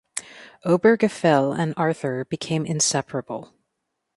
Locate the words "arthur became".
1.77-2.65